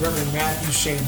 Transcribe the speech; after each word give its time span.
Reverend 0.00 0.32
Matthew 0.32 0.72
Shaman. 0.72 1.04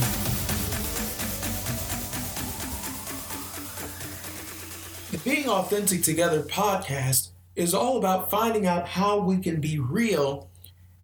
The 5.10 5.18
Being 5.18 5.48
Authentic 5.48 6.02
Together 6.02 6.42
podcast 6.42 7.30
is 7.56 7.74
all 7.74 7.98
about 7.98 8.30
finding 8.30 8.66
out 8.66 8.88
how 8.88 9.18
we 9.18 9.38
can 9.38 9.60
be 9.60 9.78
real 9.78 10.48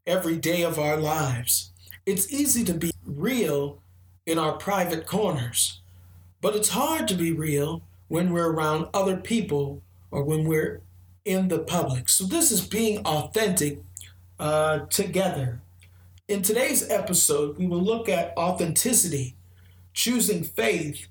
every 0.07 0.37
day 0.37 0.63
of 0.63 0.79
our 0.79 0.97
lives. 0.97 1.71
It's 2.07 2.33
easy 2.33 2.65
to 2.65 2.75
be 2.75 2.93
real 3.05 3.81
in 4.27 4.39
our 4.39 4.53
private 4.53 5.07
corners, 5.07 5.81
but 6.41 6.55
it's 6.55 6.71
hard 6.71 7.09
to 7.09 7.15
be 7.15 7.33
real 7.33 7.83
when 8.09 8.33
we're 8.33 8.51
around 8.51 8.89
other 8.95 9.17
people 9.17 9.83
or 10.11 10.23
when 10.23 10.45
we're 10.45 10.81
in 11.25 11.49
the 11.49 11.59
public. 11.59 12.09
So, 12.09 12.25
this 12.25 12.53
is 12.53 12.61
being 12.61 13.05
authentic 13.05 13.81
uh, 14.39 14.81
together. 14.91 15.61
In 16.29 16.43
today's 16.43 16.91
episode, 16.91 17.57
we 17.57 17.69
will 17.69 17.81
look 17.81 18.09
at 18.09 18.37
authenticity, 18.37 19.37
choosing 19.93 20.43
faith 20.43 21.07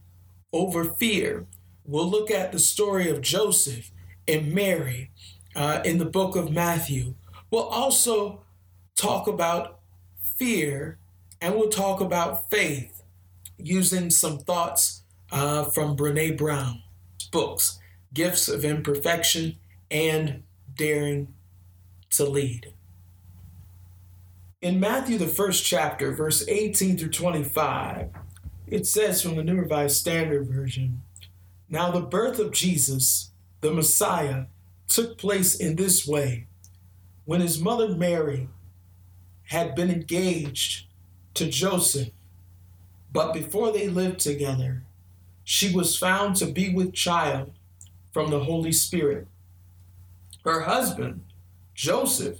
over 0.52 0.84
fear. 0.84 1.46
We'll 1.86 2.10
look 2.10 2.30
at 2.30 2.52
the 2.52 2.60
story 2.60 3.10
of 3.10 3.22
Joseph 3.22 3.92
and 4.28 4.54
Mary 4.54 5.12
uh, 5.56 5.82
in 5.86 6.00
the 6.00 6.06
book 6.06 6.36
of 6.36 6.52
Matthew. 6.52 7.14
We'll 7.50 7.64
also 7.64 8.44
talk 8.98 9.26
about 9.28 9.80
fear 10.36 10.98
and 11.40 11.56
we'll 11.56 11.70
talk 11.70 12.02
about 12.02 12.50
faith 12.50 13.02
using 13.58 14.10
some 14.10 14.40
thoughts 14.40 15.04
uh, 15.32 15.64
from 15.64 15.96
Brene 15.96 16.38
Brown's 16.38 16.82
books, 17.32 17.80
Gifts 18.14 18.50
of 18.50 18.66
Imperfection 18.66 19.56
and 19.90 20.44
Daring 20.76 21.34
to 22.10 22.26
Lead. 22.26 22.75
In 24.66 24.80
Matthew, 24.80 25.20
the 25.20 25.28
first 25.28 25.64
chapter, 25.64 26.12
verse 26.12 26.44
18 26.48 26.98
through 26.98 27.12
25, 27.12 28.10
it 28.66 28.88
says 28.88 29.22
from 29.22 29.36
the 29.36 29.44
New 29.44 29.58
Revised 29.58 29.96
Standard 29.96 30.48
Version 30.48 31.04
Now 31.70 31.92
the 31.92 32.02
birth 32.02 32.40
of 32.40 32.52
Jesus, 32.52 33.30
the 33.62 33.72
Messiah, 33.72 34.46
took 34.88 35.20
place 35.20 35.54
in 35.54 35.76
this 35.76 36.08
way. 36.08 36.48
When 37.26 37.42
his 37.42 37.62
mother 37.62 37.90
Mary 37.90 38.50
had 39.50 39.76
been 39.76 39.92
engaged 39.92 40.88
to 41.36 41.48
Joseph, 41.48 42.10
but 43.14 43.36
before 43.36 43.72
they 43.72 43.88
lived 43.88 44.20
together, 44.20 44.82
she 45.44 45.72
was 45.72 45.96
found 45.96 46.38
to 46.38 46.48
be 46.48 46.74
with 46.74 46.92
child 46.92 47.52
from 48.12 48.32
the 48.32 48.46
Holy 48.46 48.72
Spirit. 48.72 49.28
Her 50.44 50.62
husband, 50.62 51.24
Joseph, 51.76 52.40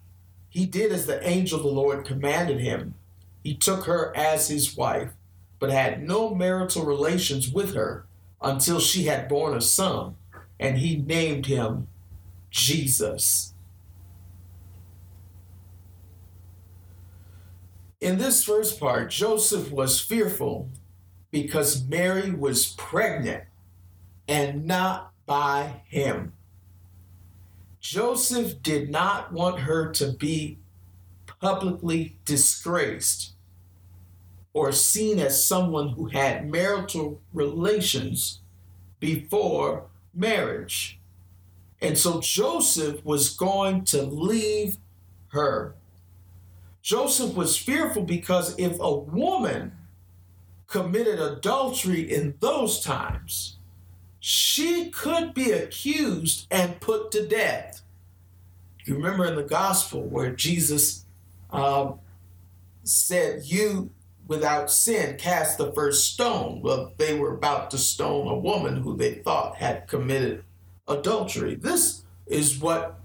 he 0.51 0.65
did 0.65 0.91
as 0.91 1.05
the 1.05 1.25
angel 1.27 1.57
of 1.57 1.63
the 1.63 1.71
Lord 1.71 2.05
commanded 2.05 2.59
him. 2.59 2.93
He 3.41 3.55
took 3.55 3.85
her 3.85 4.15
as 4.15 4.49
his 4.49 4.75
wife, 4.75 5.11
but 5.59 5.71
had 5.71 6.03
no 6.03 6.35
marital 6.35 6.85
relations 6.85 7.49
with 7.49 7.73
her 7.73 8.05
until 8.41 8.79
she 8.79 9.05
had 9.05 9.29
borne 9.29 9.55
a 9.55 9.61
son, 9.61 10.15
and 10.59 10.77
he 10.77 10.97
named 10.97 11.45
him 11.45 11.87
Jesus. 12.49 13.53
In 18.01 18.17
this 18.17 18.43
first 18.43 18.77
part, 18.77 19.09
Joseph 19.09 19.71
was 19.71 20.01
fearful 20.01 20.69
because 21.31 21.87
Mary 21.87 22.31
was 22.31 22.73
pregnant 22.73 23.45
and 24.27 24.65
not 24.65 25.13
by 25.25 25.81
him. 25.87 26.33
Joseph 27.81 28.61
did 28.61 28.91
not 28.91 29.33
want 29.33 29.61
her 29.61 29.91
to 29.93 30.11
be 30.11 30.59
publicly 31.39 32.15
disgraced 32.25 33.31
or 34.53 34.71
seen 34.71 35.17
as 35.17 35.45
someone 35.45 35.89
who 35.89 36.05
had 36.05 36.49
marital 36.49 37.19
relations 37.33 38.39
before 38.99 39.87
marriage. 40.13 40.99
And 41.81 41.97
so 41.97 42.21
Joseph 42.21 43.03
was 43.03 43.29
going 43.29 43.85
to 43.85 44.03
leave 44.03 44.77
her. 45.29 45.73
Joseph 46.83 47.33
was 47.33 47.57
fearful 47.57 48.03
because 48.03 48.55
if 48.59 48.79
a 48.79 48.93
woman 48.93 49.71
committed 50.67 51.19
adultery 51.19 52.01
in 52.13 52.35
those 52.39 52.81
times, 52.81 53.57
she 54.21 54.91
could 54.91 55.33
be 55.33 55.51
accused 55.51 56.45
and 56.51 56.79
put 56.79 57.11
to 57.11 57.27
death. 57.27 57.81
You 58.85 58.95
remember 58.95 59.25
in 59.25 59.35
the 59.35 59.43
gospel 59.43 60.03
where 60.03 60.31
Jesus 60.31 61.05
um, 61.49 61.99
said, 62.83 63.43
You 63.45 63.89
without 64.27 64.69
sin 64.71 65.17
cast 65.17 65.57
the 65.57 65.71
first 65.73 66.13
stone. 66.13 66.61
Well, 66.61 66.93
they 66.97 67.17
were 67.17 67.33
about 67.33 67.71
to 67.71 67.79
stone 67.79 68.27
a 68.27 68.37
woman 68.37 68.77
who 68.77 68.95
they 68.95 69.15
thought 69.15 69.55
had 69.55 69.87
committed 69.87 70.43
adultery. 70.87 71.55
This 71.55 72.03
is 72.27 72.59
what 72.59 72.99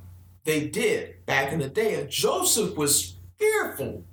they 0.44 0.69
did 0.69 1.25
back 1.25 1.50
in 1.50 1.60
the 1.60 1.69
day. 1.69 1.99
And 1.99 2.11
Joseph 2.11 2.76
was 2.76 3.17
fearful 3.38 4.05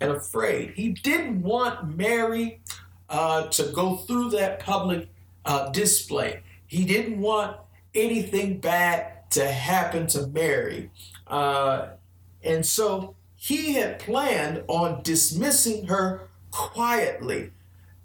and 0.00 0.12
afraid. 0.12 0.74
He 0.76 0.90
didn't 0.90 1.42
want 1.42 1.96
Mary 1.96 2.60
uh, 3.08 3.48
to 3.48 3.64
go 3.72 3.96
through 3.96 4.30
that 4.30 4.60
public 4.60 5.08
uh, 5.46 5.70
display. 5.70 6.42
He 6.66 6.84
didn't 6.84 7.20
want 7.20 7.56
anything 7.94 8.58
bad 8.58 9.30
to 9.30 9.46
happen 9.50 10.06
to 10.08 10.26
Mary. 10.26 10.90
Uh, 11.26 11.88
and 12.42 12.66
so 12.66 13.14
he 13.36 13.74
had 13.74 13.98
planned 13.98 14.64
on 14.68 15.02
dismissing 15.02 15.86
her 15.86 16.28
quietly. 16.50 17.52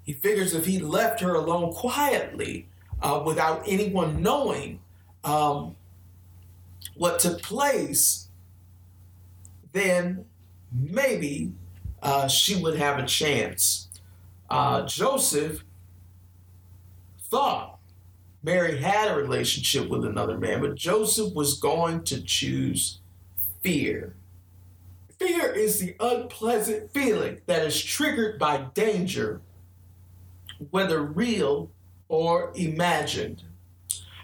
He 0.04 0.14
figures 0.14 0.54
if 0.54 0.66
he 0.66 0.80
left 0.80 1.20
her 1.22 1.36
alone 1.36 1.74
quietly 1.74 2.68
uh, 3.02 3.22
without 3.26 3.64
anyone 3.68 4.22
knowing 4.22 4.80
um, 5.24 5.76
what 6.96 7.20
took 7.20 7.42
place, 7.42 8.28
then 9.72 10.26
maybe 10.72 11.54
uh, 12.02 12.28
she 12.28 12.56
would 12.56 12.78
have 12.78 13.00
a 13.00 13.06
chance. 13.06 13.88
Uh, 14.50 14.86
Joseph 14.86 15.64
thought 17.32 17.80
Mary 18.44 18.78
had 18.80 19.10
a 19.10 19.16
relationship 19.16 19.88
with 19.88 20.04
another 20.04 20.38
man, 20.38 20.60
but 20.62 20.76
Joseph 20.76 21.34
was 21.34 21.58
going 21.58 22.04
to 22.04 22.22
choose 22.22 23.00
fear. 23.64 24.16
Fear 25.18 25.54
is 25.54 25.80
the 25.80 25.96
unpleasant 26.00 26.92
feeling 26.92 27.40
that 27.46 27.66
is 27.66 27.82
triggered 27.82 28.38
by 28.38 28.66
danger, 28.74 29.42
whether 30.72 31.02
real 31.02 31.70
or 32.10 32.52
imagined. 32.56 33.44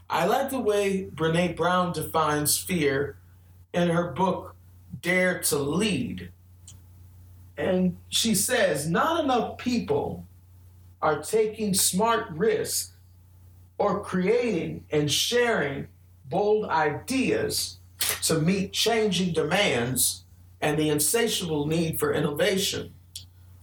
I 0.10 0.26
like 0.26 0.50
the 0.50 0.60
way 0.60 1.10
Brene 1.14 1.56
Brown 1.56 1.94
defines 1.94 2.58
fear 2.58 3.18
in 3.74 3.90
her 3.90 4.12
book, 4.12 4.56
Dare 5.02 5.40
to 5.44 5.58
Lead. 5.58 6.32
And 7.58 7.98
she 8.10 8.36
says, 8.36 8.90
not 8.90 9.24
enough 9.24 9.58
people 9.58 10.26
are 11.02 11.22
taking 11.22 11.74
smart 11.74 12.30
risks 12.32 12.94
or 13.78 14.02
creating 14.02 14.86
and 14.92 15.12
sharing 15.12 15.88
bold 16.30 16.66
ideas 16.70 17.78
to 18.24 18.40
meet 18.40 18.74
changing 18.74 19.34
demands 19.34 20.24
and 20.62 20.78
the 20.78 20.90
insatiable 20.90 21.68
need 21.68 22.00
for 22.00 22.14
innovation. 22.14 22.94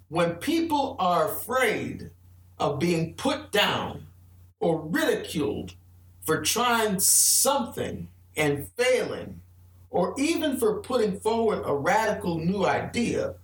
When 0.08 0.34
people 0.36 0.96
are 0.98 1.32
afraid 1.32 2.10
of 2.58 2.78
being 2.78 3.14
put 3.14 3.50
down 3.50 4.06
or 4.60 4.80
ridiculed 4.80 5.74
for 6.24 6.40
trying 6.40 7.00
something 7.00 8.08
and 8.36 8.68
failing, 8.76 9.40
or 9.90 10.14
even 10.18 10.58
for 10.58 10.80
putting 10.80 11.20
forward 11.20 11.62
a 11.64 11.74
radical 11.74 12.38
new 12.38 12.64
idea, 12.64 13.34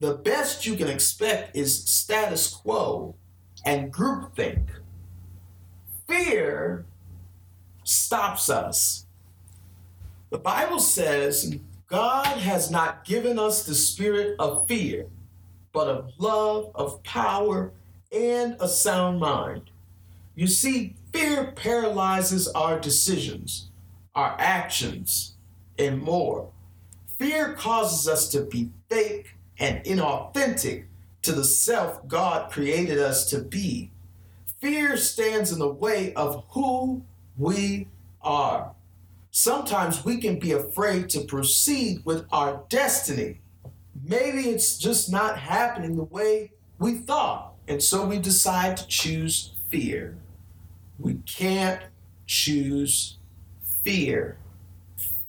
the 0.00 0.14
best 0.14 0.66
you 0.66 0.76
can 0.76 0.88
expect 0.88 1.54
is 1.54 1.84
status 1.84 2.48
quo 2.48 3.14
and 3.64 3.92
groupthink. 3.92 4.66
Fear 6.10 6.86
stops 7.84 8.50
us. 8.50 9.06
The 10.30 10.38
Bible 10.38 10.80
says 10.80 11.56
God 11.86 12.26
has 12.26 12.68
not 12.68 13.04
given 13.04 13.38
us 13.38 13.64
the 13.64 13.76
spirit 13.76 14.34
of 14.40 14.66
fear, 14.66 15.06
but 15.72 15.86
of 15.86 16.12
love, 16.18 16.72
of 16.74 17.00
power, 17.04 17.70
and 18.10 18.56
a 18.58 18.66
sound 18.66 19.20
mind. 19.20 19.70
You 20.34 20.48
see, 20.48 20.96
fear 21.12 21.52
paralyzes 21.52 22.48
our 22.48 22.80
decisions, 22.80 23.68
our 24.16 24.34
actions, 24.36 25.34
and 25.78 26.02
more. 26.02 26.50
Fear 27.18 27.52
causes 27.52 28.08
us 28.08 28.28
to 28.30 28.40
be 28.40 28.70
fake 28.88 29.36
and 29.60 29.84
inauthentic 29.84 30.86
to 31.22 31.30
the 31.30 31.44
self 31.44 32.04
God 32.08 32.50
created 32.50 32.98
us 32.98 33.30
to 33.30 33.38
be. 33.38 33.92
Fear 34.60 34.98
stands 34.98 35.52
in 35.52 35.58
the 35.58 35.72
way 35.72 36.12
of 36.12 36.44
who 36.50 37.02
we 37.38 37.88
are. 38.20 38.72
Sometimes 39.30 40.04
we 40.04 40.18
can 40.18 40.38
be 40.38 40.52
afraid 40.52 41.08
to 41.10 41.20
proceed 41.20 42.04
with 42.04 42.26
our 42.30 42.64
destiny. 42.68 43.40
Maybe 44.04 44.50
it's 44.50 44.76
just 44.76 45.10
not 45.10 45.38
happening 45.38 45.96
the 45.96 46.04
way 46.04 46.52
we 46.78 46.96
thought, 46.96 47.54
and 47.68 47.82
so 47.82 48.04
we 48.04 48.18
decide 48.18 48.76
to 48.76 48.86
choose 48.86 49.52
fear. 49.70 50.18
We 50.98 51.14
can't 51.24 51.80
choose 52.26 53.16
fear. 53.82 54.36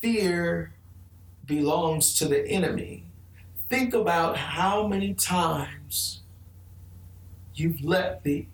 Fear 0.01 0.73
belongs 1.45 2.15
to 2.15 2.27
the 2.27 2.45
enemy. 2.47 3.05
Think 3.69 3.93
about 3.93 4.35
how 4.35 4.87
many 4.87 5.13
times 5.13 6.21
you've 7.55 7.81
let 7.81 8.23
the 8.23 8.47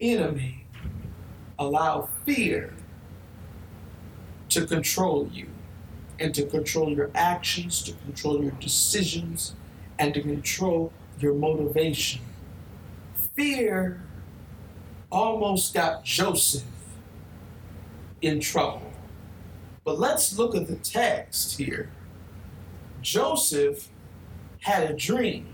enemy 0.00 0.64
allow 1.58 2.08
fear 2.24 2.72
to 4.48 4.66
control 4.66 5.28
you 5.32 5.46
and 6.18 6.34
to 6.34 6.44
control 6.44 6.90
your 6.90 7.10
actions, 7.14 7.82
to 7.82 7.92
control 7.92 8.42
your 8.42 8.52
decisions, 8.52 9.54
and 9.98 10.12
to 10.14 10.20
control 10.20 10.92
your 11.18 11.34
motivation. 11.34 12.20
Fear 13.34 14.02
almost 15.10 15.74
got 15.74 16.04
Joseph 16.04 16.64
in 18.20 18.40
trouble. 18.40 18.92
But 19.84 19.98
let's 19.98 20.36
look 20.36 20.54
at 20.54 20.66
the 20.66 20.76
text 20.76 21.58
here. 21.58 21.90
Joseph 23.00 23.88
had 24.60 24.90
a 24.90 24.94
dream, 24.94 25.46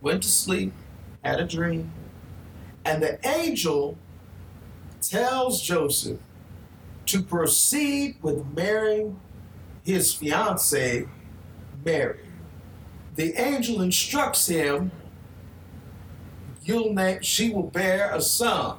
went 0.00 0.24
to 0.24 0.28
sleep, 0.28 0.72
had 1.22 1.38
a 1.40 1.46
dream, 1.46 1.92
and 2.88 3.02
the 3.02 3.18
angel 3.28 3.98
tells 5.02 5.60
Joseph 5.60 6.18
to 7.04 7.22
proceed 7.22 8.16
with 8.22 8.46
marrying 8.56 9.20
his 9.84 10.14
fiancee, 10.14 11.06
Mary. 11.84 12.20
The 13.16 13.34
angel 13.38 13.82
instructs 13.82 14.46
him, 14.46 14.90
you'll 16.64 16.94
name, 16.94 17.20
she 17.20 17.50
will 17.50 17.64
bear 17.64 18.14
a 18.14 18.22
son, 18.22 18.78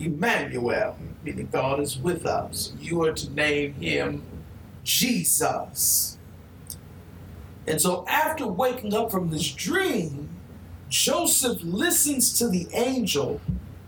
Emmanuel, 0.00 0.96
meaning 1.22 1.48
God 1.52 1.78
is 1.78 1.96
with 1.96 2.26
us. 2.26 2.72
You 2.80 3.04
are 3.04 3.12
to 3.12 3.30
name 3.30 3.74
him 3.74 4.24
Jesus. 4.82 6.18
And 7.68 7.80
so 7.80 8.04
after 8.08 8.48
waking 8.48 8.94
up 8.94 9.12
from 9.12 9.30
this 9.30 9.48
dream, 9.52 10.17
Joseph 10.88 11.62
listens 11.62 12.38
to 12.38 12.48
the 12.48 12.68
angel 12.72 13.40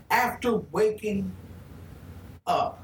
after 0.09 0.55
waking 0.55 1.31
up. 2.45 2.83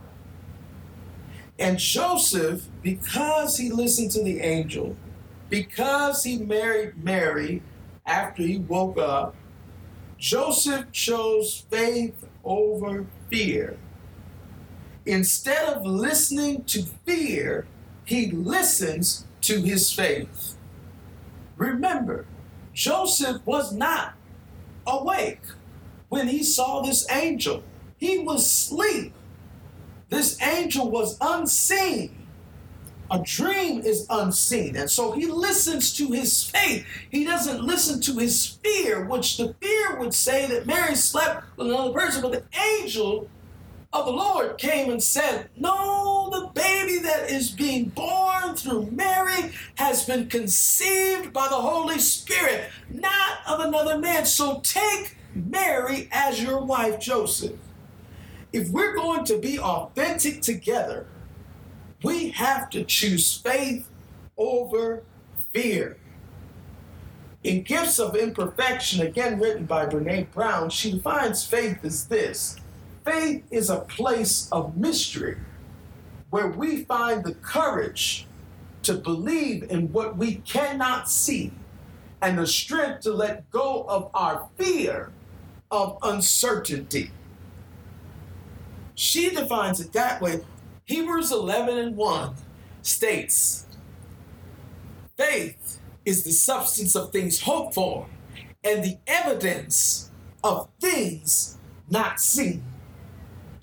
And 1.59 1.77
Joseph, 1.77 2.65
because 2.81 3.57
he 3.57 3.71
listened 3.71 4.11
to 4.11 4.23
the 4.23 4.41
angel, 4.41 4.95
because 5.49 6.23
he 6.23 6.37
married 6.37 7.03
Mary 7.03 7.61
after 8.05 8.43
he 8.43 8.57
woke 8.57 8.97
up, 8.97 9.35
Joseph 10.17 10.91
chose 10.91 11.65
faith 11.69 12.25
over 12.43 13.05
fear. 13.29 13.77
Instead 15.05 15.63
of 15.69 15.85
listening 15.85 16.63
to 16.65 16.83
fear, 17.05 17.65
he 18.03 18.31
listens 18.31 19.25
to 19.41 19.61
his 19.61 19.91
faith. 19.91 20.55
Remember, 21.55 22.25
Joseph 22.77 23.41
was 23.43 23.73
not 23.73 24.13
awake 24.85 25.41
when 26.09 26.27
he 26.27 26.43
saw 26.43 26.83
this 26.83 27.09
angel. 27.09 27.63
He 27.97 28.19
was 28.19 28.45
asleep. 28.45 29.13
This 30.09 30.39
angel 30.43 30.91
was 30.91 31.17
unseen. 31.19 32.27
A 33.09 33.19
dream 33.23 33.81
is 33.81 34.05
unseen. 34.11 34.75
And 34.75 34.91
so 34.91 35.11
he 35.11 35.25
listens 35.25 35.91
to 35.93 36.11
his 36.11 36.43
faith. 36.43 36.85
He 37.09 37.23
doesn't 37.23 37.63
listen 37.63 37.99
to 38.01 38.19
his 38.19 38.45
fear, 38.63 39.03
which 39.05 39.37
the 39.37 39.55
fear 39.59 39.97
would 39.97 40.13
say 40.13 40.45
that 40.45 40.67
Mary 40.67 40.93
slept 40.93 41.45
with 41.57 41.69
another 41.69 41.91
person, 41.91 42.21
but 42.21 42.31
the 42.31 42.43
angel 42.79 43.27
of 43.91 44.05
the 44.05 44.11
Lord 44.11 44.59
came 44.59 44.91
and 44.91 45.01
said, 45.01 45.49
No, 45.57 46.16
baby 46.57 46.99
that 46.99 47.29
is 47.29 47.51
being 47.51 47.85
born 47.89 48.55
through 48.55 48.91
Mary 48.91 49.51
has 49.75 50.05
been 50.05 50.27
conceived 50.27 51.31
by 51.31 51.47
the 51.47 51.55
Holy 51.55 51.99
Spirit, 51.99 52.69
not 52.89 53.39
of 53.47 53.59
another 53.59 53.97
man. 53.97 54.25
So 54.25 54.59
take 54.61 55.15
Mary 55.33 56.09
as 56.11 56.41
your 56.41 56.63
wife, 56.63 56.99
Joseph 56.99 57.59
if 58.53 58.69
we're 58.69 58.95
going 58.95 59.23
to 59.25 59.37
be 59.37 59.59
authentic 59.59 60.41
together, 60.41 61.05
we 62.03 62.29
have 62.29 62.69
to 62.71 62.83
choose 62.83 63.37
faith 63.37 63.87
over 64.37 65.03
fear. 65.53 65.97
In 67.43 67.63
Gifts 67.63 67.99
of 67.99 68.15
Imperfection, 68.15 69.05
again 69.05 69.39
written 69.39 69.65
by 69.65 69.85
Brene 69.85 70.31
Brown, 70.31 70.69
she 70.69 70.91
defines 70.91 71.45
faith 71.45 71.83
as 71.83 72.07
this 72.07 72.57
faith 73.05 73.43
is 73.51 73.69
a 73.69 73.79
place 73.79 74.49
of 74.51 74.75
mystery 74.75 75.37
where 76.29 76.47
we 76.47 76.83
find 76.83 77.23
the 77.23 77.33
courage 77.35 78.27
to 78.83 78.93
believe 78.93 79.63
in 79.69 79.91
what 79.91 80.17
we 80.17 80.35
cannot 80.35 81.09
see 81.09 81.51
and 82.21 82.37
the 82.37 82.47
strength 82.47 83.01
to 83.01 83.11
let 83.11 83.49
go 83.51 83.85
of 83.87 84.09
our 84.13 84.47
fear 84.57 85.11
of 85.71 85.97
uncertainty. 86.03 87.11
She 88.95 89.29
defines 89.29 89.79
it 89.79 89.93
that 89.93 90.21
way. 90.21 90.39
Hebrews 90.85 91.31
11 91.31 91.77
and 91.77 91.97
1 91.97 92.35
states 92.81 93.65
faith 95.17 95.79
is 96.05 96.23
the 96.23 96.31
substance 96.31 96.95
of 96.95 97.11
things 97.11 97.41
hoped 97.41 97.73
for 97.73 98.07
and 98.63 98.83
the 98.83 98.97
evidence 99.07 100.11
of 100.43 100.69
things 100.79 101.57
not 101.89 102.19
seen. 102.19 102.63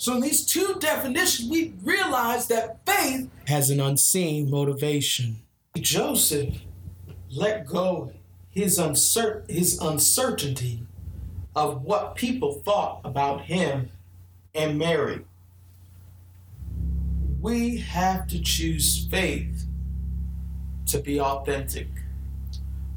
So, 0.04 0.12
in 0.16 0.20
these 0.20 0.44
two 0.44 0.76
definitions, 0.80 1.48
we 1.48 1.72
realize 1.82 2.46
that 2.48 2.84
faith 2.84 3.30
has 3.46 3.70
an 3.70 3.80
unseen 3.80 4.50
motivation. 4.50 5.36
Joseph 5.78 6.56
let 7.30 7.66
go 7.66 8.12
his, 8.50 8.78
uncer- 8.78 9.48
his 9.50 9.80
uncertainty 9.80 10.86
of 11.56 11.80
what 11.84 12.16
people 12.16 12.52
thought 12.52 13.00
about 13.02 13.46
him 13.46 13.88
and 14.54 14.76
Mary. 14.78 15.24
We 17.40 17.78
have 17.78 18.26
to 18.26 18.42
choose 18.42 19.06
faith 19.06 19.64
to 20.88 20.98
be 20.98 21.18
authentic. 21.18 21.88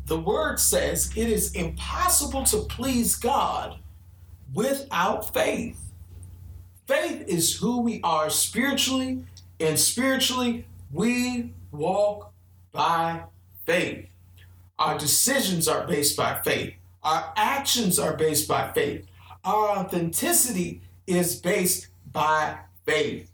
The 0.07 0.19
word 0.19 0.59
says 0.59 1.13
it 1.15 1.29
is 1.29 1.55
impossible 1.55 2.43
to 2.47 2.63
please 2.63 3.15
God 3.15 3.79
without 4.53 5.33
faith. 5.33 5.86
Faith 6.87 7.27
is 7.27 7.57
who 7.57 7.81
we 7.81 7.99
are 8.01 8.29
spiritually, 8.29 9.25
and 9.59 9.77
spiritually, 9.77 10.65
we 10.93 11.53
walk 11.71 12.31
by 12.71 13.23
faith. 13.65 14.07
Our 14.79 14.97
decisions 14.97 15.67
are 15.67 15.85
based 15.85 16.15
by 16.15 16.39
faith. 16.45 16.75
Our 17.03 17.33
actions 17.35 17.99
are 17.99 18.15
based 18.15 18.47
by 18.47 18.71
faith. 18.71 19.05
Our 19.43 19.79
authenticity 19.79 20.81
is 21.05 21.35
based 21.35 21.87
by 22.13 22.57
faith. 22.85 23.29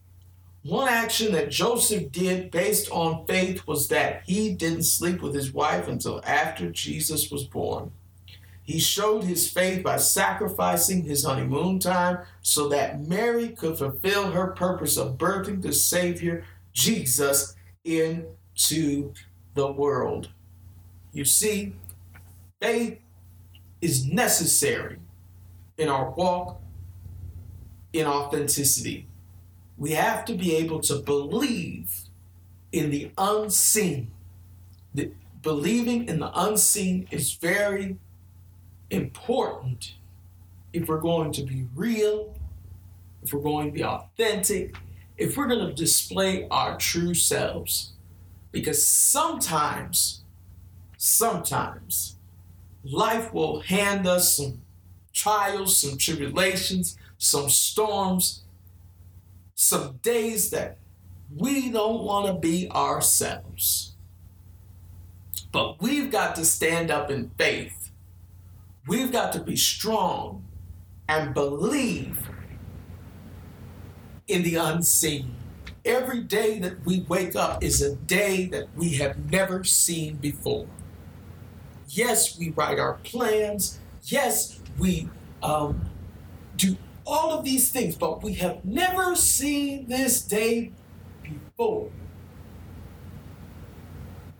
One 0.64 0.88
action 0.88 1.32
that 1.34 1.52
Joseph 1.52 2.12
did 2.12 2.50
based 2.50 2.90
on 2.90 3.28
faith 3.28 3.68
was 3.68 3.88
that 3.90 4.24
he 4.26 4.54
didn't 4.54 4.84
sleep 4.84 5.22
with 5.22 5.36
his 5.36 5.54
wife 5.54 5.88
until 5.88 6.22
after 6.26 6.72
Jesus 6.72 7.30
was 7.30 7.44
born. 7.44 7.92
He 8.64 8.80
showed 8.80 9.26
his 9.26 9.50
faith 9.50 9.84
by 9.84 9.98
sacrificing 9.98 11.04
his 11.04 11.26
honeymoon 11.26 11.80
time 11.80 12.20
so 12.42 12.70
that 12.70 13.08
Mary 13.08 13.50
could 13.50 13.78
fulfill 13.78 14.32
her 14.32 14.48
purpose 14.48 14.98
of 14.98 15.18
birthing 15.18 15.62
the 15.62 15.74
Savior, 15.74 16.46
Jesus, 16.72 17.56
into 17.84 19.14
the 19.54 19.72
world. 19.72 20.30
You 21.12 21.26
see, 21.26 21.76
faith 22.62 23.00
is 23.82 24.06
necessary 24.06 24.98
in 25.78 25.90
our 25.90 26.12
walk 26.12 26.62
in 27.92 28.08
authenticity. 28.08 29.08
We 29.78 29.92
have 29.92 30.24
to 30.26 30.36
be 30.36 30.56
able 30.56 30.80
to 30.82 31.00
believe 31.00 31.94
in 32.72 32.90
the 32.90 33.12
unseen. 33.18 34.12
The, 34.94 35.12
believing 35.42 36.08
in 36.08 36.20
the 36.20 36.32
unseen 36.34 37.08
is 37.12 37.34
very 37.34 37.98
important 38.90 39.96
if 40.74 40.88
we're 40.88 41.00
going 41.00 41.32
to 41.34 41.44
be 41.44 41.68
real, 41.76 42.36
if 43.22 43.34
we're 43.34 43.42
going 43.42 43.68
to 43.68 43.72
be 43.72 43.84
authentic, 43.84 44.76
if 45.18 45.38
we're 45.38 45.48
going 45.48 45.68
to 45.68 45.74
display 45.74 46.48
our 46.50 46.78
true 46.78 47.14
selves. 47.14 47.94
Because 48.52 48.86
sometimes, 48.86 50.24
sometimes, 50.98 52.18
life 52.84 53.34
will 53.34 53.62
hand 53.62 54.06
us 54.06 54.38
some 54.38 54.62
trials, 55.12 55.78
some 55.78 55.98
tribulations, 55.98 56.98
some 57.18 57.50
storms, 57.50 58.44
some 59.56 60.00
days 60.02 60.50
that 60.50 60.78
we 61.36 61.72
don't 61.72 62.04
want 62.04 62.28
to 62.28 62.34
be 62.34 62.70
ourselves. 62.72 63.96
But 65.52 65.82
we've 65.82 66.12
got 66.12 66.36
to 66.36 66.46
stand 66.46 66.92
up 66.92 67.10
in 67.10 67.32
faith. 67.38 67.83
We've 68.86 69.12
got 69.12 69.32
to 69.34 69.40
be 69.40 69.56
strong 69.56 70.44
and 71.08 71.34
believe 71.34 72.30
in 74.28 74.44
the 74.44 74.56
unseen. 74.56 75.36
Every 75.86 76.22
day 76.22 76.60
that 76.60 76.86
we 76.86 77.02
wake 77.08 77.36
up 77.36 77.64
is 77.64 77.82
a 77.82 77.96
day 77.96 78.46
that 78.48 78.76
we 78.76 78.96
have 78.96 79.32
never 79.32 79.64
seen 79.64 80.16
before. 80.16 80.68
Yes, 81.88 82.38
we 82.38 82.50
write 82.52 82.80
our 82.80 82.96
plans. 83.04 83.80
Yes, 84.04 84.60
we 84.78 85.10
um, 85.42 85.90
do 86.58 86.78
all 87.06 87.32
of 87.32 87.46
these 87.46 87.72
things, 87.72 87.96
but 87.96 88.22
we 88.24 88.34
have 88.36 88.64
never 88.66 89.16
seen 89.16 89.88
this 89.88 90.22
day 90.22 90.72
before. 91.22 91.90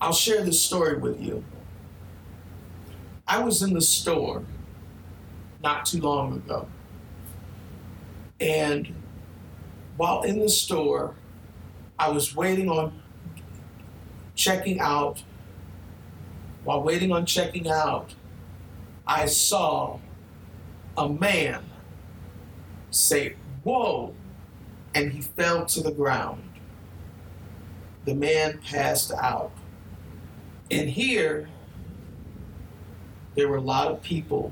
I'll 0.02 0.14
share 0.14 0.44
this 0.44 0.62
story 0.62 0.98
with 0.98 1.22
you. 1.22 1.44
I 3.34 3.40
was 3.40 3.64
in 3.64 3.74
the 3.74 3.82
store 3.82 4.44
not 5.64 5.88
too 5.88 6.00
long 6.00 6.34
ago. 6.34 6.68
And 8.40 8.94
while 9.98 10.22
in 10.22 10.38
the 10.38 10.50
store, 10.50 11.16
I 11.98 12.10
was 12.10 12.36
waiting 12.36 12.70
on 12.70 13.02
checking 14.36 14.80
out. 14.80 15.24
While 16.64 16.84
waiting 16.84 17.12
on 17.12 17.26
checking 17.26 17.68
out, 17.68 18.14
I 19.08 19.26
saw 19.26 19.98
a 20.96 21.10
man 21.10 21.64
say, 22.92 23.36
Whoa! 23.64 24.14
And 24.94 25.12
he 25.12 25.22
fell 25.22 25.66
to 25.66 25.82
the 25.82 25.92
ground. 25.92 26.44
The 28.06 28.14
man 28.14 28.60
passed 28.60 29.12
out. 29.12 29.52
And 30.70 30.88
here, 30.88 31.50
there 33.36 33.48
were 33.48 33.58
a 33.58 33.62
lot 33.62 33.92
of 33.92 34.02
people 34.02 34.52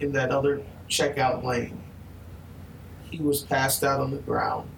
in 0.00 0.12
that 0.12 0.30
other 0.30 0.62
checkout 0.88 1.44
lane. 1.44 1.82
He 3.10 3.18
was 3.18 3.42
passed 3.42 3.84
out 3.84 4.00
on 4.00 4.10
the 4.10 4.18
ground. 4.18 4.68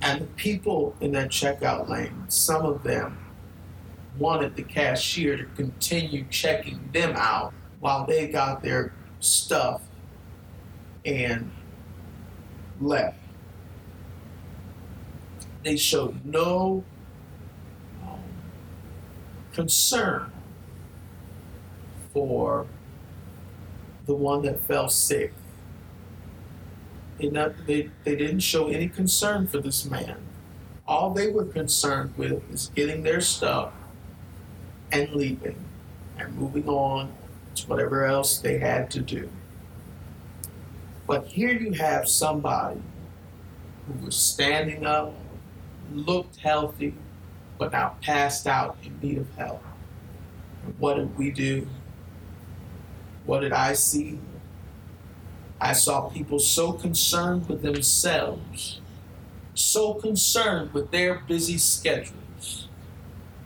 And 0.00 0.22
the 0.22 0.26
people 0.26 0.94
in 1.00 1.12
that 1.12 1.28
checkout 1.28 1.88
lane, 1.88 2.24
some 2.28 2.64
of 2.64 2.82
them 2.82 3.18
wanted 4.18 4.56
the 4.56 4.62
cashier 4.62 5.36
to 5.36 5.44
continue 5.56 6.24
checking 6.30 6.88
them 6.92 7.14
out 7.16 7.52
while 7.80 8.06
they 8.06 8.28
got 8.28 8.62
their 8.62 8.92
stuff 9.20 9.82
and 11.04 11.50
left. 12.80 13.18
They 15.64 15.76
showed 15.76 16.24
no 16.24 16.84
um, 18.02 18.20
concern 19.52 20.32
for 22.12 22.66
the 24.06 24.14
one 24.14 24.42
that 24.42 24.60
fell 24.60 24.88
sick. 24.88 25.32
They, 27.18 27.28
not, 27.28 27.66
they, 27.66 27.90
they 28.04 28.16
didn't 28.16 28.40
show 28.40 28.68
any 28.68 28.88
concern 28.88 29.46
for 29.46 29.58
this 29.58 29.84
man. 29.84 30.16
All 30.86 31.10
they 31.10 31.30
were 31.30 31.44
concerned 31.44 32.14
with 32.16 32.42
is 32.52 32.70
getting 32.74 33.02
their 33.02 33.20
stuff 33.20 33.72
and 34.92 35.12
leaving 35.12 35.56
and 36.18 36.34
moving 36.36 36.68
on 36.68 37.12
to 37.56 37.66
whatever 37.68 38.04
else 38.06 38.38
they 38.38 38.58
had 38.58 38.90
to 38.92 39.00
do. 39.00 39.28
But 41.06 41.26
here 41.26 41.52
you 41.52 41.72
have 41.72 42.08
somebody 42.08 42.80
who 43.86 44.06
was 44.06 44.16
standing 44.16 44.86
up, 44.86 45.14
looked 45.92 46.36
healthy, 46.36 46.94
but 47.58 47.72
now 47.72 47.96
passed 48.02 48.46
out 48.46 48.76
in 48.84 48.98
need 49.00 49.18
of 49.18 49.34
help. 49.36 49.62
And 50.64 50.78
what 50.78 50.96
did 50.96 51.16
we 51.18 51.30
do? 51.30 51.66
What 53.28 53.40
did 53.40 53.52
I 53.52 53.74
see? 53.74 54.18
I 55.60 55.74
saw 55.74 56.08
people 56.08 56.38
so 56.38 56.72
concerned 56.72 57.46
with 57.46 57.60
themselves, 57.60 58.80
so 59.52 59.92
concerned 59.92 60.72
with 60.72 60.90
their 60.92 61.16
busy 61.16 61.58
schedules, 61.58 62.68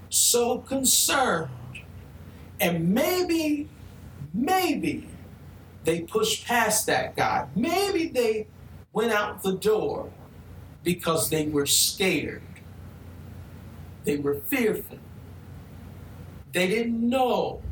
so 0.09 0.59
concerned, 0.59 1.51
and 2.61 2.95
maybe, 2.95 3.69
maybe 4.33 5.09
they 5.83 6.03
pushed 6.03 6.47
past 6.47 6.87
that 6.87 7.17
guy. 7.17 7.49
Maybe 7.57 8.07
they 8.07 8.47
went 8.93 9.11
out 9.11 9.43
the 9.43 9.57
door 9.57 10.13
because 10.85 11.29
they 11.29 11.49
were 11.49 11.67
scared. 11.67 12.43
They 14.05 14.17
were 14.17 14.37
fearful. 14.37 15.01
They 16.53 16.69
didn't 16.69 17.11
know 17.11 17.63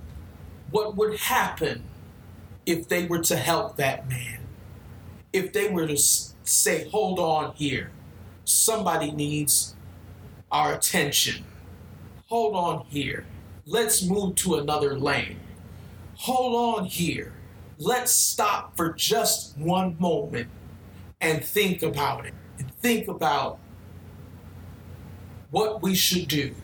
what 0.73 0.97
would 0.97 1.17
happen 1.17 1.85
if 2.67 2.89
they 2.89 3.07
were 3.07 3.21
to 3.21 3.37
help 3.37 3.77
that 3.77 4.09
man. 4.09 4.41
If 5.33 5.53
they 5.53 5.69
were 5.69 5.87
to 5.87 5.97
say, 5.97 6.89
hold 6.89 7.19
on 7.19 7.55
here, 7.55 7.91
somebody 8.45 9.13
needs 9.13 9.75
our 10.51 10.75
attention. 10.75 11.45
Hold 12.29 12.55
on 12.55 12.87
here. 12.87 13.27
Let's 13.67 14.03
move 14.05 14.35
to 14.37 14.57
another 14.57 14.99
lane. 14.99 15.41
Hold 16.17 16.79
on 16.79 16.85
here 16.87 17.35
let's 17.81 18.13
stop 18.13 18.77
for 18.77 18.93
just 18.93 19.57
one 19.57 19.97
moment 19.99 20.49
and 21.21 21.43
think 21.43 21.83
about 21.83 22.27
it 22.27 22.35
and 22.59 22.71
think 22.75 23.09
about 23.09 23.59
what 25.51 25.83
we 25.83 25.95
should 25.95 26.29
do. 26.29 26.55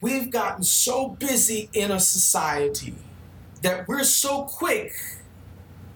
We've 0.00 0.30
gotten 0.30 0.62
so 0.62 1.08
busy 1.08 1.70
in 1.72 1.90
a 1.90 1.98
society 1.98 2.94
that 3.62 3.88
we're 3.88 4.04
so 4.04 4.44
quick 4.44 4.92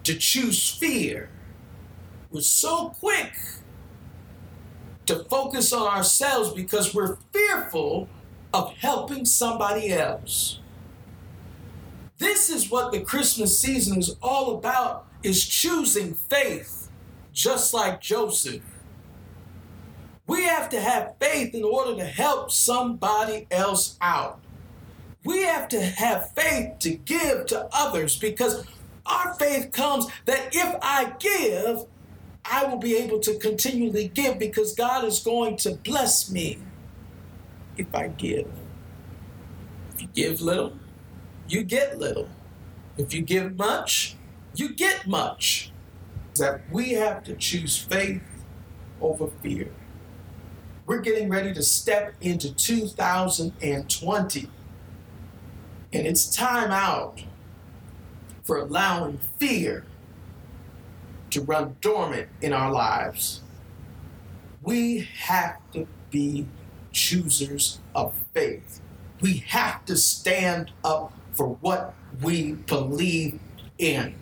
to 0.03 0.15
choose 0.15 0.69
fear. 0.69 1.29
We're 2.31 2.41
so 2.41 2.89
quick 2.99 3.33
to 5.05 5.23
focus 5.25 5.71
on 5.73 5.87
ourselves 5.87 6.51
because 6.53 6.93
we're 6.93 7.17
fearful 7.31 8.07
of 8.53 8.73
helping 8.77 9.25
somebody 9.25 9.91
else. 9.91 10.59
This 12.17 12.49
is 12.49 12.69
what 12.69 12.91
the 12.91 13.01
Christmas 13.01 13.57
season 13.57 13.99
is 13.99 14.15
all 14.21 14.55
about 14.55 15.07
is 15.23 15.45
choosing 15.45 16.13
faith 16.13 16.89
just 17.33 17.73
like 17.73 17.99
Joseph. 17.99 18.61
We 20.27 20.43
have 20.43 20.69
to 20.69 20.79
have 20.79 21.15
faith 21.19 21.53
in 21.53 21.63
order 21.63 21.95
to 21.95 22.05
help 22.05 22.51
somebody 22.51 23.47
else 23.51 23.97
out. 23.99 24.42
We 25.25 25.43
have 25.43 25.67
to 25.69 25.81
have 25.81 26.31
faith 26.31 26.79
to 26.79 26.91
give 26.91 27.45
to 27.47 27.67
others 27.71 28.17
because 28.17 28.65
our 29.05 29.33
faith 29.35 29.71
comes 29.71 30.07
that 30.25 30.49
if 30.53 30.75
I 30.81 31.13
give, 31.19 31.85
I 32.45 32.65
will 32.65 32.77
be 32.77 32.95
able 32.97 33.19
to 33.19 33.37
continually 33.37 34.09
give 34.09 34.37
because 34.37 34.73
God 34.75 35.05
is 35.05 35.19
going 35.19 35.55
to 35.57 35.75
bless 35.75 36.29
me 36.29 36.59
if 37.77 37.93
I 37.95 38.07
give. 38.09 38.47
If 39.95 40.01
you 40.01 40.07
give 40.13 40.41
little, 40.41 40.73
you 41.47 41.63
get 41.63 41.99
little. 41.99 42.27
If 42.97 43.13
you 43.13 43.21
give 43.21 43.57
much, 43.57 44.17
you 44.55 44.73
get 44.73 45.07
much. 45.07 45.71
That 46.35 46.61
we 46.71 46.93
have 46.93 47.23
to 47.25 47.35
choose 47.35 47.77
faith 47.77 48.23
over 48.99 49.27
fear. 49.43 49.69
We're 50.85 51.01
getting 51.01 51.29
ready 51.29 51.53
to 51.53 51.61
step 51.61 52.15
into 52.21 52.53
2020. 52.55 54.49
And 55.93 56.07
it's 56.07 56.35
time 56.35 56.71
out 56.71 57.23
for 58.41 58.57
allowing 58.57 59.19
fear 59.37 59.85
to 61.29 61.41
run 61.41 61.75
dormant 61.81 62.29
in 62.41 62.51
our 62.51 62.71
lives. 62.71 63.41
We 64.63 65.07
have 65.19 65.57
to 65.73 65.87
be 66.09 66.47
choosers 66.91 67.79
of 67.93 68.15
faith. 68.33 68.81
We 69.21 69.37
have 69.47 69.85
to 69.85 69.95
stand 69.95 70.71
up 70.83 71.13
for 71.33 71.49
what 71.61 71.93
we 72.21 72.53
believe 72.53 73.39
in. 73.77 74.15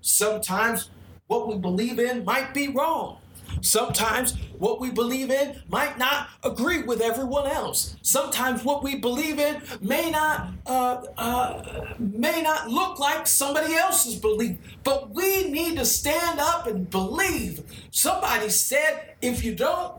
Sometimes 0.00 0.90
what 1.26 1.48
we 1.48 1.58
believe 1.58 1.98
in 1.98 2.24
might 2.24 2.54
be 2.54 2.68
wrong. 2.68 3.18
Sometimes 3.62 4.36
what 4.58 4.80
we 4.80 4.90
believe 4.90 5.30
in 5.30 5.62
might 5.68 5.96
not 5.98 6.28
agree 6.42 6.82
with 6.82 7.00
everyone 7.00 7.46
else. 7.46 7.96
Sometimes 8.02 8.64
what 8.64 8.82
we 8.82 8.96
believe 8.96 9.38
in 9.38 9.62
may 9.80 10.10
not 10.10 10.50
uh, 10.66 11.02
uh, 11.16 11.94
may 11.98 12.42
not 12.42 12.68
look 12.68 12.98
like 12.98 13.26
somebody 13.26 13.74
else's 13.74 14.16
belief. 14.16 14.58
But 14.84 15.10
we 15.14 15.50
need 15.50 15.78
to 15.78 15.84
stand 15.84 16.40
up 16.40 16.66
and 16.66 16.90
believe. 16.90 17.62
Somebody 17.90 18.48
said, 18.50 19.14
if 19.22 19.44
you 19.44 19.54
don't 19.54 19.94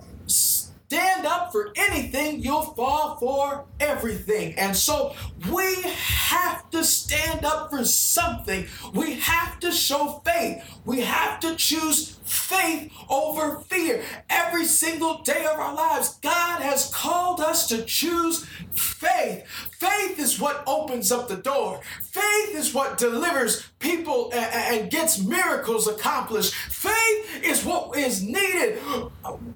stand 0.93 1.25
up 1.25 1.51
for 1.51 1.71
anything, 1.75 2.39
you'll 2.39 2.61
fall 2.61 3.17
for 3.17 3.65
everything. 3.79 4.53
And 4.59 4.75
so 4.75 5.15
we 5.51 5.81
have 5.81 6.69
to 6.69 6.83
stand 6.83 7.43
up 7.43 7.71
for 7.71 7.83
something. 7.83 8.67
We 8.93 9.15
have 9.15 9.59
to 9.61 9.71
show 9.71 10.21
faith. 10.23 10.63
We 10.85 11.01
have 11.01 11.39
to 11.39 11.55
choose 11.55 12.19
faith 12.25 12.91
over 13.09 13.59
fear. 13.61 14.03
Every 14.29 14.65
single 14.65 15.23
day 15.23 15.45
of 15.51 15.59
our 15.59 15.73
lives, 15.73 16.19
God 16.21 16.61
has 16.61 16.93
called 16.93 17.39
us 17.39 17.67
to 17.69 17.83
choose 17.85 18.45
faith. 18.71 19.47
Faith 19.79 20.19
is 20.19 20.39
what 20.39 20.63
opens 20.67 21.11
up 21.11 21.27
the 21.27 21.37
door. 21.37 21.81
Faith 22.01 22.55
is 22.55 22.71
what 22.71 22.99
delivers 22.99 23.67
people 23.79 24.31
and, 24.33 24.91
gets 24.91 25.23
miracles 25.23 25.87
accomplished. 25.87 26.53
Faith 26.53 27.43
is 27.43 27.65
what 27.65 27.97
is 27.97 28.21
needed 28.21 28.77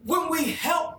when 0.04 0.30
we 0.30 0.52
help 0.52 0.97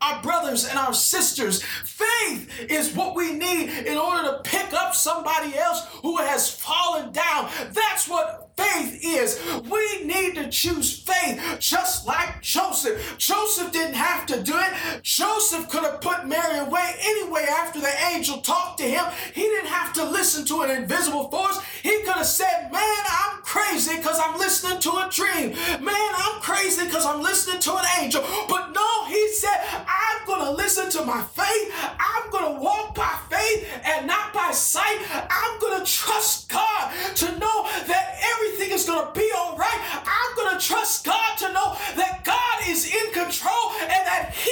our 0.00 0.22
brothers 0.22 0.66
and 0.66 0.78
our 0.78 0.94
sisters. 0.94 1.62
Faith 1.84 2.66
is 2.68 2.94
what 2.94 3.14
we 3.14 3.32
need 3.32 3.70
in 3.86 3.96
order 3.96 4.22
to 4.22 4.40
pick 4.44 4.72
up 4.72 4.94
somebody 4.94 5.56
else 5.56 5.86
who 6.02 6.18
has 6.18 6.50
fallen 6.50 7.12
down. 7.12 7.50
That's 7.72 8.08
what 8.08 8.50
faith 8.56 9.00
is. 9.02 9.40
We 9.70 10.04
need 10.04 10.34
to 10.36 10.48
choose 10.50 10.98
faith 10.98 11.40
just 11.58 12.06
like 12.06 12.42
Joseph. 12.42 13.16
Joseph 13.18 13.72
didn't 13.72 13.94
have 13.94 14.26
to 14.26 14.42
do 14.42 14.54
it. 14.56 15.02
Joseph 15.02 15.68
could 15.68 15.82
have 15.82 16.00
put 16.00 16.26
Mary 16.26 16.58
away 16.58 16.94
anyway 17.00 17.25
after 17.44 17.80
the 17.80 17.92
angel 18.12 18.38
talked 18.38 18.78
to 18.78 18.84
him. 18.84 19.04
He 19.34 19.42
didn't 19.42 19.68
have 19.68 19.92
to 19.94 20.04
listen 20.04 20.44
to 20.46 20.62
an 20.62 20.70
invisible 20.70 21.28
force. 21.28 21.60
He 21.82 22.02
could 22.02 22.14
have 22.14 22.26
said, 22.26 22.70
Man, 22.72 23.04
I'm 23.06 23.42
crazy 23.42 23.96
because 23.96 24.18
I'm 24.18 24.38
listening 24.38 24.80
to 24.80 24.90
a 24.90 25.08
dream. 25.10 25.50
Man, 25.84 26.12
I'm 26.16 26.40
crazy 26.40 26.84
because 26.86 27.06
I'm 27.06 27.22
listening 27.22 27.60
to 27.60 27.76
an 27.76 27.84
angel. 28.00 28.22
But 28.48 28.72
no, 28.72 29.04
he 29.06 29.28
said, 29.32 29.56
I'm 29.86 30.26
going 30.26 30.44
to 30.44 30.50
listen 30.50 30.90
to 30.90 31.04
my 31.04 31.22
faith. 31.22 31.72
I'm 31.98 32.30
going 32.30 32.54
to 32.54 32.60
walk 32.60 32.94
by 32.94 33.18
faith 33.30 33.68
and 33.84 34.06
not 34.06 34.32
by 34.32 34.50
sight. 34.52 34.98
I'm 35.30 35.60
going 35.60 35.80
to 35.80 35.86
trust 35.90 36.48
God 36.48 36.92
to 37.16 37.26
know 37.38 37.68
that 37.86 38.18
everything 38.34 38.72
is 38.72 38.84
going 38.86 39.06
to 39.06 39.18
be 39.18 39.30
all 39.36 39.56
right. 39.56 40.02
I'm 40.04 40.36
going 40.36 40.58
to 40.58 40.64
trust 40.64 41.04
God 41.04 41.38
to 41.38 41.52
know 41.52 41.76
that 41.96 42.22
God 42.24 42.68
is 42.68 42.86
in 42.86 43.12
control 43.12 43.72
and 43.80 44.06
that 44.06 44.32
He 44.34 44.50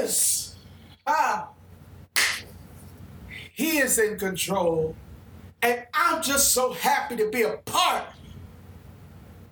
is. 0.00 0.54
Ah. 1.06 1.53
He 3.54 3.78
is 3.78 4.00
in 4.00 4.18
control. 4.18 4.96
And 5.62 5.86
I'm 5.94 6.22
just 6.22 6.52
so 6.52 6.72
happy 6.72 7.16
to 7.16 7.30
be 7.30 7.42
a 7.42 7.58
part 7.58 8.04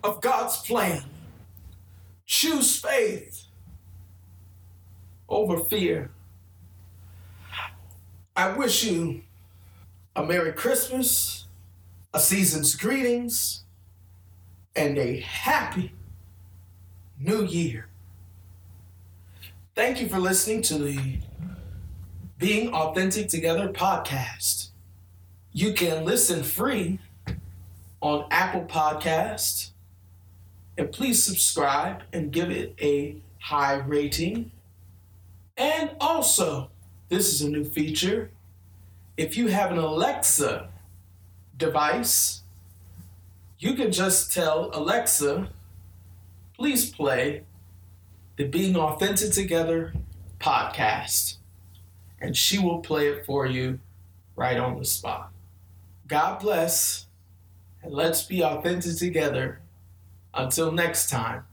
of 0.02 0.20
God's 0.20 0.58
plan. 0.58 1.04
Choose 2.26 2.80
faith 2.80 3.44
over 5.28 5.58
fear. 5.58 6.10
I 8.34 8.52
wish 8.52 8.82
you 8.82 9.22
a 10.16 10.24
Merry 10.24 10.52
Christmas, 10.52 11.46
a 12.12 12.18
season's 12.18 12.74
greetings, 12.74 13.62
and 14.74 14.98
a 14.98 15.20
happy 15.20 15.92
new 17.20 17.44
year. 17.44 17.86
Thank 19.76 20.00
you 20.00 20.08
for 20.08 20.18
listening 20.18 20.62
to 20.62 20.78
the 20.78 21.18
Being 22.42 22.74
Authentic 22.74 23.28
Together 23.28 23.68
podcast. 23.68 24.70
You 25.52 25.72
can 25.74 26.04
listen 26.04 26.42
free 26.42 26.98
on 28.00 28.26
Apple 28.32 28.64
Podcast, 28.64 29.70
and 30.76 30.90
please 30.90 31.22
subscribe 31.22 32.02
and 32.12 32.32
give 32.32 32.50
it 32.50 32.74
a 32.82 33.14
high 33.38 33.74
rating. 33.74 34.50
And 35.56 35.92
also, 36.00 36.68
this 37.10 37.32
is 37.32 37.42
a 37.42 37.48
new 37.48 37.62
feature. 37.62 38.32
If 39.16 39.36
you 39.36 39.46
have 39.46 39.70
an 39.70 39.78
Alexa 39.78 40.68
device, 41.56 42.42
you 43.60 43.74
can 43.74 43.92
just 43.92 44.32
tell 44.32 44.68
Alexa, 44.74 45.48
please 46.56 46.90
play 46.90 47.44
the 48.36 48.48
Being 48.48 48.74
Authentic 48.74 49.30
Together 49.30 49.92
podcast. 50.40 51.36
And 52.22 52.36
she 52.36 52.58
will 52.58 52.78
play 52.78 53.08
it 53.08 53.26
for 53.26 53.44
you 53.44 53.80
right 54.36 54.56
on 54.56 54.78
the 54.78 54.84
spot. 54.84 55.32
God 56.06 56.40
bless, 56.40 57.06
and 57.82 57.92
let's 57.92 58.22
be 58.22 58.42
authentic 58.42 58.96
together. 58.96 59.60
Until 60.32 60.72
next 60.72 61.10
time. 61.10 61.44